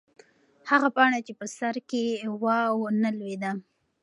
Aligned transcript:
هغه 0.69 0.87
پاڼه 0.95 1.19
چې 1.27 1.33
په 1.39 1.45
سر 1.57 1.75
کې 1.89 2.05
وه 2.41 2.57
نه 3.03 3.09
لوېده. 3.17 3.51